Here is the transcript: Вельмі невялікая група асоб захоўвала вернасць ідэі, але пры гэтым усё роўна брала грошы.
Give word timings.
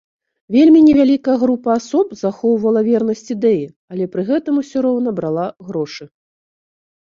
Вельмі 0.53 0.79
невялікая 0.85 1.35
група 1.43 1.75
асоб 1.81 2.15
захоўвала 2.21 2.81
вернасць 2.87 3.29
ідэі, 3.35 3.61
але 3.93 4.09
пры 4.17 4.21
гэтым 4.31 4.55
усё 4.63 4.77
роўна 4.87 5.09
брала 5.21 5.45
грошы. 5.71 6.03